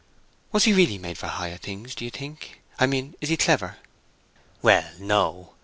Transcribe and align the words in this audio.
"Was 0.51 0.63
he 0.63 0.73
really 0.73 0.97
made 0.97 1.19
for 1.19 1.27
higher 1.27 1.57
things, 1.57 1.93
do 1.93 2.03
you 2.03 2.09
think? 2.09 2.59
I 2.79 2.87
mean, 2.87 3.13
is 3.21 3.29
he 3.29 3.37
clever?" 3.37 3.77
"Well, 4.63 4.89
no. 4.97 5.53